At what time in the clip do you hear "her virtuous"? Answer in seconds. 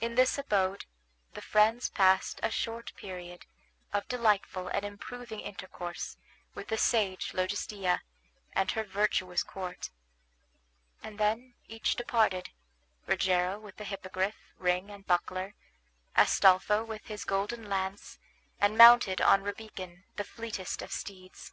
8.72-9.44